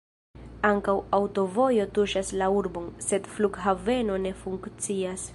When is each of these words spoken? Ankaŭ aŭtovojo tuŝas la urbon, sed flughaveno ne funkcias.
Ankaŭ 0.67 0.93
aŭtovojo 1.17 1.85
tuŝas 1.97 2.31
la 2.43 2.47
urbon, 2.61 2.87
sed 3.09 3.29
flughaveno 3.35 4.17
ne 4.25 4.33
funkcias. 4.45 5.27